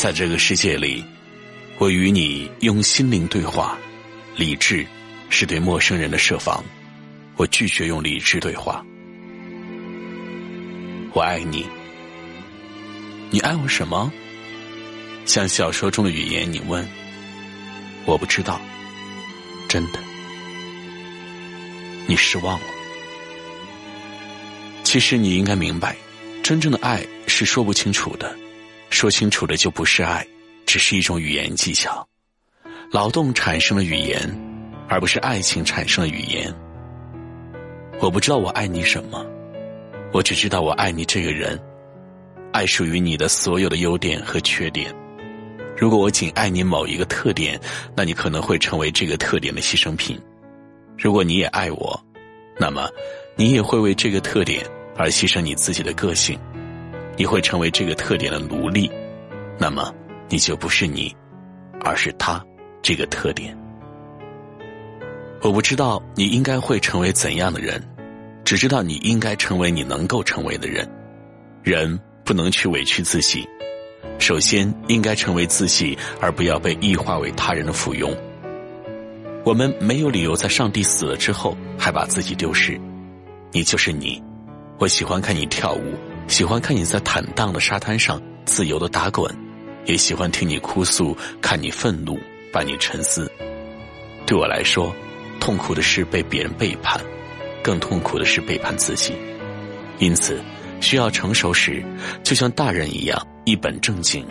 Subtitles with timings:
[0.00, 1.04] 在这个世界里，
[1.76, 3.76] 我与你用心灵对话，
[4.36, 4.86] 理智
[5.28, 6.64] 是对陌生人的设防，
[7.34, 8.86] 我拒绝用理智对话。
[11.12, 11.66] 我爱你，
[13.30, 14.12] 你爱我什么？
[15.26, 16.88] 像小说中的语言，你问，
[18.04, 18.60] 我不知道，
[19.68, 19.98] 真的，
[22.06, 22.66] 你失望了。
[24.84, 25.96] 其实你应该明白，
[26.40, 28.38] 真正的爱是说不清楚的。
[28.90, 30.26] 说清楚的就不是爱，
[30.66, 32.06] 只是一种语言技巧。
[32.90, 34.18] 劳动产生了语言，
[34.88, 36.52] 而不是爱情产生了语言。
[38.00, 39.24] 我不知道我爱你什么，
[40.12, 41.60] 我只知道我爱你这个人，
[42.52, 44.94] 爱属于你的所有的优点和缺点。
[45.76, 47.60] 如果我仅爱你某一个特点，
[47.94, 50.18] 那你可能会成为这个特点的牺牲品。
[50.96, 52.04] 如果你也爱我，
[52.58, 52.88] 那么
[53.36, 54.64] 你也会为这个特点
[54.96, 56.38] 而牺牲你自己的个性。
[57.18, 58.88] 你会成为这个特点的奴隶，
[59.58, 59.92] 那么
[60.28, 61.12] 你就不是你，
[61.82, 62.40] 而是他
[62.80, 63.58] 这个特点。
[65.42, 67.82] 我不知道你应该会成为怎样的人，
[68.44, 70.88] 只知道你应该成为你能够成为的人。
[71.64, 73.44] 人不能去委屈自己，
[74.20, 78.16] 首先应该成为自己，而不要被异化为他人的附庸。
[79.44, 82.80] 我们没有理由在上帝死了之后还把自己丢失。
[83.50, 84.22] 你就是你，
[84.78, 85.94] 我喜欢看你跳舞。
[86.28, 89.34] 喜欢看你在坦荡的沙滩上自由的打滚，
[89.86, 92.18] 也喜欢听你哭诉，看你愤怒，
[92.52, 93.30] 伴你沉思。
[94.26, 94.94] 对我来说，
[95.40, 97.00] 痛苦的是被别人背叛，
[97.62, 99.14] 更痛苦的是背叛自己。
[99.98, 100.40] 因此，
[100.80, 101.82] 需要成熟时，
[102.22, 104.22] 就像大人一样一本正经；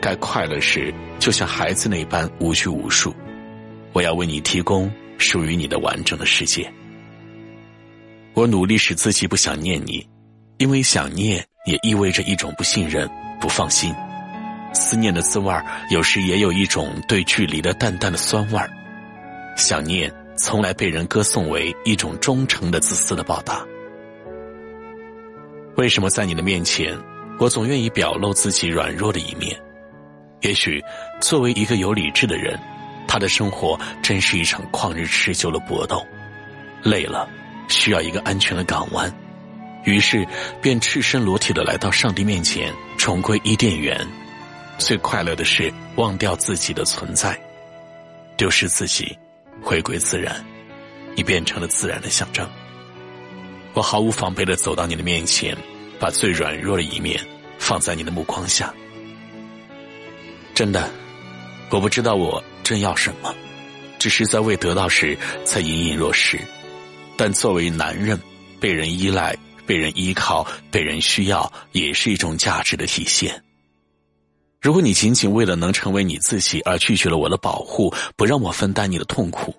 [0.00, 3.14] 该快乐时，就像孩子那般无拘无束。
[3.94, 6.70] 我要为你提供属于你的完整的世界。
[8.34, 10.06] 我努力使自己不想念你。
[10.58, 13.08] 因为想念也意味着一种不信任、
[13.40, 13.94] 不放心。
[14.72, 18.70] 思念的滋味儿，有时也有一种对距离的淡淡的酸味儿。
[19.56, 23.64] 想念从来被人歌颂为一种忠诚的、自私的报答。
[25.76, 26.96] 为什么在你的面前，
[27.38, 29.54] 我总愿意表露自己软弱的一面？
[30.42, 30.82] 也许，
[31.20, 32.58] 作为一个有理智的人，
[33.06, 36.02] 他的生活真是一场旷日持久的搏斗。
[36.82, 37.28] 累了，
[37.68, 39.12] 需要一个安全的港湾。
[39.86, 40.26] 于是，
[40.60, 44.06] 便赤身裸体的来到上帝面前，重归伊甸园。
[44.78, 47.38] 最快乐的是忘掉自己的存在，
[48.36, 49.16] 丢失自己，
[49.62, 50.44] 回归自然。
[51.14, 52.46] 你变成了自然的象征。
[53.74, 55.56] 我毫无防备的走到你的面前，
[56.00, 57.18] 把最软弱的一面
[57.56, 58.74] 放在你的目光下。
[60.52, 60.90] 真的，
[61.70, 63.32] 我不知道我真要什么，
[64.00, 66.40] 只是在未得到时才隐隐若失。
[67.16, 68.20] 但作为男人，
[68.58, 69.34] 被人依赖。
[69.66, 73.42] 被人依靠、被人需要，也是一种价值的体现。
[74.60, 79.54] 如果你仅仅为了能成为你自己而拒绝了我的保护，不让我分担你的痛苦，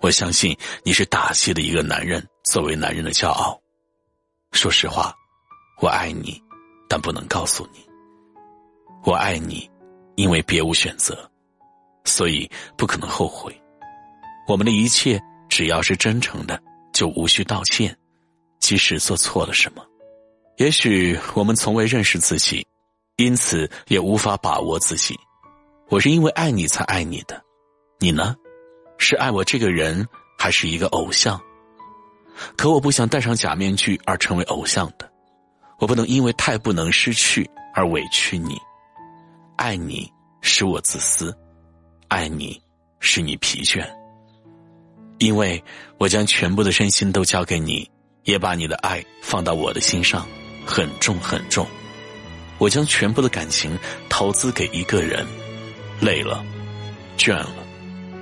[0.00, 3.58] 我相信你是打击的一个男人作为男人的骄傲。
[4.52, 5.14] 说实话，
[5.80, 6.42] 我爱你，
[6.88, 7.80] 但不能告诉你。
[9.04, 9.70] 我爱你，
[10.16, 11.30] 因为别无选择，
[12.04, 13.54] 所以不可能后悔。
[14.46, 16.60] 我们的一切只要是真诚的，
[16.92, 17.96] 就无需道歉。
[18.64, 19.84] 即使做错了什么，
[20.56, 22.66] 也许我们从未认识自己，
[23.16, 25.14] 因此也无法把握自己。
[25.90, 27.38] 我是因为爱你才爱你的，
[28.00, 28.34] 你呢？
[28.96, 30.08] 是爱我这个人，
[30.38, 31.38] 还是一个偶像？
[32.56, 35.12] 可我不想戴上假面具而成为偶像的，
[35.78, 38.58] 我不能因为太不能失去而委屈你。
[39.56, 40.10] 爱你
[40.40, 41.36] 使我自私，
[42.08, 42.58] 爱你
[42.98, 43.86] 使你疲倦，
[45.18, 45.62] 因为
[45.98, 47.86] 我将全部的身心都交给你。
[48.24, 50.26] 也把你的爱放到我的心上，
[50.66, 51.66] 很重很重。
[52.58, 53.78] 我将全部的感情
[54.08, 55.26] 投资给一个人，
[56.00, 56.44] 累了，
[57.18, 57.54] 倦了，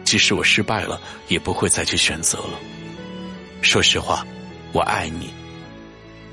[0.04, 2.58] 即使我失败了，也不会再去选择了。
[3.60, 4.26] 说实话，
[4.72, 5.32] 我爱你，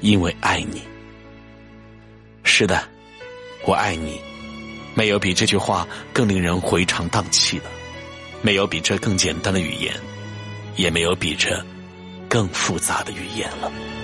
[0.02, 0.82] 因为爱你。
[2.44, 2.88] 是的，
[3.66, 4.20] 我爱你。
[4.96, 7.66] 没有比这句话更令人回肠荡气的，
[8.42, 9.94] 没有比这更简单的语言，
[10.76, 11.64] 也没有比这。
[12.30, 13.99] 更复杂的语言了。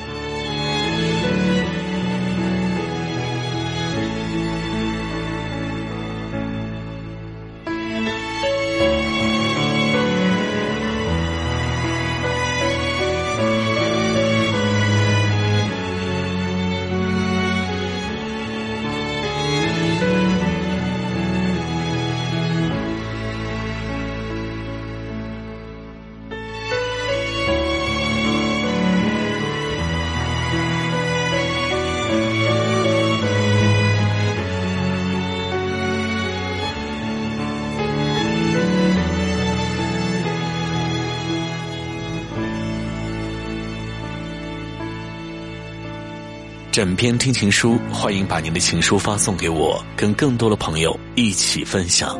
[46.75, 52.19] 枕边听情书，欢迎把您的情书发送给我，跟更多的朋友一起分享。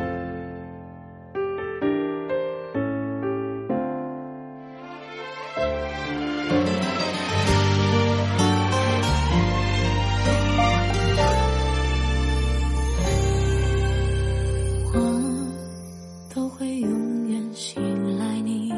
[14.94, 17.84] 我都会永远信
[18.18, 18.74] 赖你。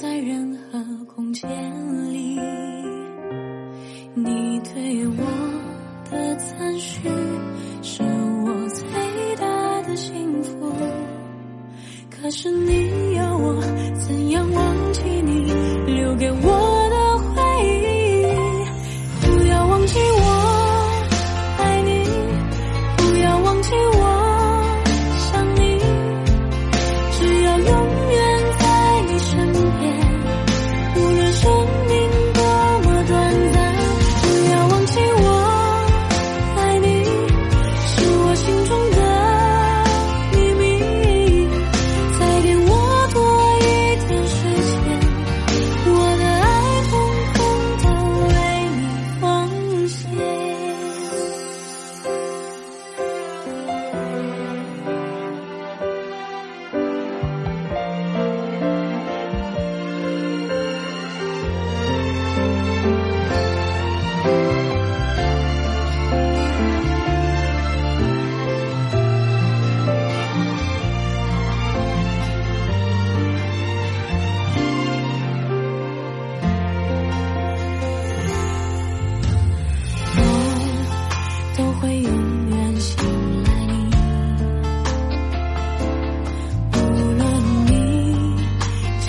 [0.00, 1.50] 在任何空间
[2.12, 2.38] 里，
[4.14, 5.24] 你对我
[6.08, 7.08] 的赞许
[7.82, 8.86] 是我最
[9.34, 10.72] 大的幸福。
[12.08, 13.60] 可是你要我
[14.06, 15.52] 怎样忘记你
[15.84, 16.07] 留？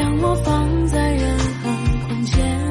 [0.10, 2.69] 将我放在任何空间